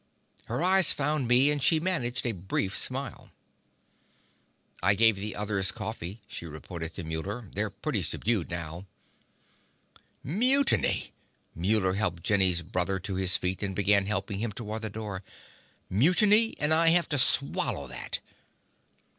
[0.45, 3.29] Her eyes found me, and she managed a brief smile.
[4.81, 7.51] "I gave the others coffee," she reported to Muller.
[7.53, 8.87] "They're pretty subdued now."
[10.23, 11.11] "Mutiny!"
[11.53, 15.21] Muller helped Jenny's brother to his feet and began helping him toward the door.
[15.87, 16.55] "Mutiny!
[16.57, 18.21] And I have to swallow that!"